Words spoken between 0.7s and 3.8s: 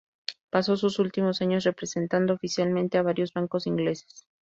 sus últimos años representando oficialmente a varios bancos